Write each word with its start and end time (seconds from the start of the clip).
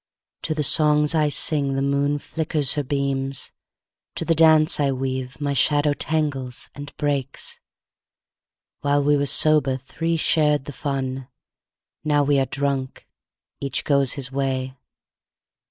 To 0.41 0.55
the 0.55 0.63
songs 0.63 1.13
I 1.13 1.29
sing 1.29 1.75
the 1.75 1.81
moon 1.83 2.17
flickers 2.17 2.73
her 2.73 2.81
beams; 2.83 3.51
In 4.19 4.25
the 4.25 4.33
dance 4.33 4.79
I 4.79 4.91
weave 4.91 5.39
my 5.39 5.53
shadow 5.53 5.93
tangles 5.93 6.71
and 6.73 6.91
breaks. 6.97 7.59
While 8.79 9.03
we 9.03 9.15
were 9.15 9.27
sober, 9.27 9.77
three 9.77 10.17
shared 10.17 10.65
the 10.65 10.73
fun; 10.73 11.27
Now 12.03 12.23
we 12.23 12.39
are 12.39 12.47
drunk, 12.47 13.07
each 13.59 13.83
goes 13.83 14.13
his 14.13 14.31
way. 14.31 14.75